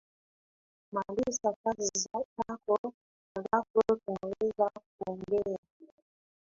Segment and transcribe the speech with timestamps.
[0.91, 2.77] Maliza kazi yako
[3.35, 5.57] alafu tunaweza kuongea